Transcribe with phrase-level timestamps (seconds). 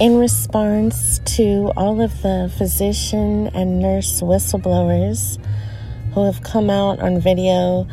[0.00, 5.38] in response to all of the physician and nurse whistleblowers
[6.14, 7.86] who have come out on video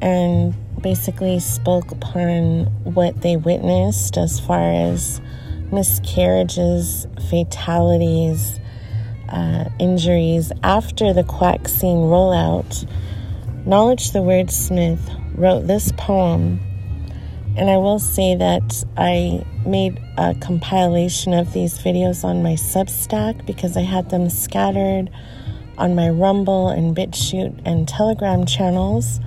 [0.00, 5.20] and basically spoke upon what they witnessed as far as
[5.72, 8.60] miscarriages, fatalities,
[9.28, 12.88] uh, injuries after the quack scene rollout.
[13.66, 15.00] Knowledge the Wordsmith
[15.36, 16.60] wrote this poem,
[17.56, 23.46] and I will say that I made a compilation of these videos on my Substack
[23.46, 25.08] because I had them scattered
[25.78, 29.20] on my Rumble and BitChute and Telegram channels.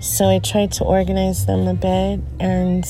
[0.00, 2.84] So I tried to organize them a bit and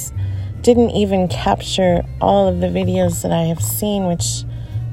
[0.63, 4.45] didn't even capture all of the videos that I have seen, which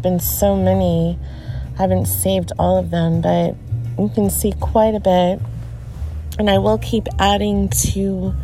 [0.01, 1.17] been so many.
[1.75, 3.55] I haven't saved all of them, but
[3.97, 5.39] you can see quite a bit.
[6.39, 8.35] And I will keep adding to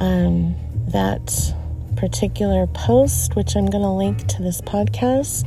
[0.00, 0.56] um,
[0.88, 1.54] that
[1.96, 5.46] particular post, which I'm going to link to this podcast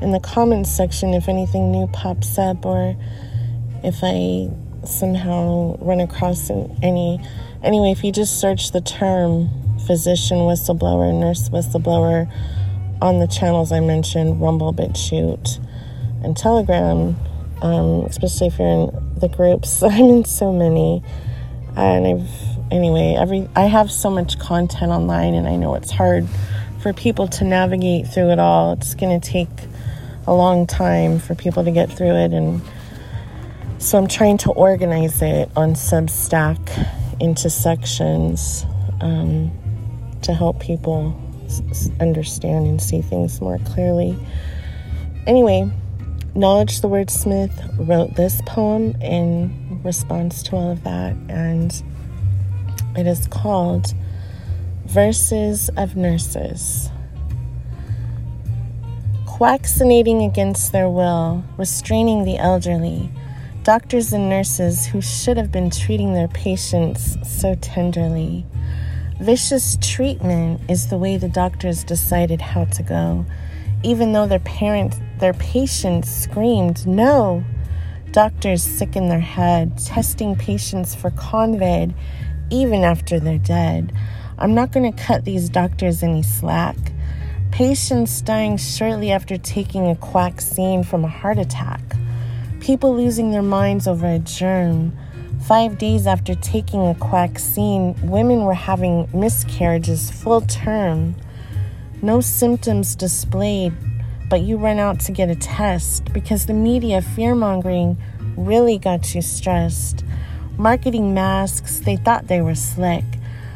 [0.00, 2.96] in the comments section if anything new pops up or
[3.82, 4.50] if I
[4.86, 7.20] somehow run across any.
[7.62, 9.50] Anyway, if you just search the term
[9.86, 12.30] physician whistleblower, nurse whistleblower
[13.00, 15.64] on the channels I mentioned Rumble, BitChute,
[16.22, 17.16] and Telegram,
[17.62, 19.82] um, especially if you're in the groups.
[19.82, 21.02] I'm in so many.
[21.78, 26.28] And I've, anyway, every I have so much content online, and I know it's hard
[26.80, 28.72] for people to navigate through it all.
[28.72, 29.48] It's going to take
[30.26, 32.32] a long time for people to get through it.
[32.32, 32.62] And
[33.78, 36.58] so I'm trying to organize it on Substack
[37.20, 38.66] into sections
[39.00, 39.52] um,
[40.22, 41.18] to help people
[42.00, 44.18] understand and see things more clearly.
[45.26, 45.70] Anyway,
[46.34, 51.82] Knowledge the Wordsmith wrote this poem in response to all of that, and
[52.96, 53.94] it is called
[54.86, 56.90] Verses of Nurses
[59.38, 63.10] vaccinating against their will, restraining the elderly,
[63.62, 68.44] doctors and nurses who should have been treating their patients so tenderly.
[69.20, 73.24] Vicious treatment is the way the doctors decided how to go,
[73.82, 77.44] even though their parents, their patients screamed no.
[78.12, 81.94] Doctors sick in their head, testing patients for COVID
[82.50, 83.92] even after they're dead.
[84.38, 86.76] I'm not going to cut these doctors any slack.
[87.50, 91.80] Patients dying shortly after taking a quaxine from a heart attack.
[92.60, 94.96] People losing their minds over a germ.
[95.46, 101.14] Five days after taking a quaxine, women were having miscarriages full term.
[102.00, 103.72] No symptoms displayed,
[104.30, 107.96] but you run out to get a test because the media fear mongering
[108.36, 110.04] really got you stressed.
[110.56, 113.04] Marketing masks, they thought they were slick.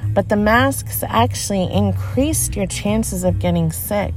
[0.08, 4.14] But the masks actually increased your chances of getting sick.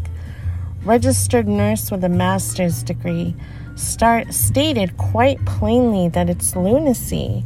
[0.83, 3.35] Registered nurse with a master's degree
[3.75, 7.43] start, stated quite plainly that it's lunacy.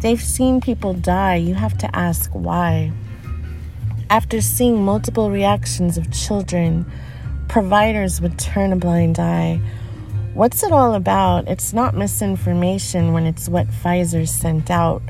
[0.00, 1.36] They've seen people die.
[1.36, 2.92] You have to ask why.
[4.10, 6.90] After seeing multiple reactions of children,
[7.46, 9.60] providers would turn a blind eye.
[10.32, 11.46] What's it all about?
[11.46, 15.02] It's not misinformation when it's what Pfizer sent out.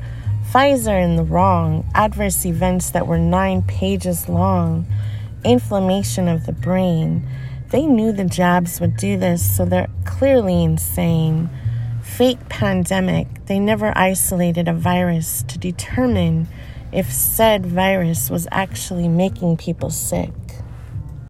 [0.51, 4.85] Pfizer in the wrong, adverse events that were nine pages long,
[5.45, 7.25] inflammation of the brain.
[7.69, 11.49] They knew the jabs would do this, so they're clearly insane.
[12.01, 16.49] Fake pandemic, they never isolated a virus to determine
[16.91, 20.31] if said virus was actually making people sick.